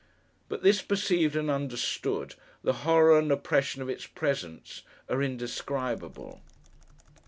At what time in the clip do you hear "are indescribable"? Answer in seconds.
5.07-6.41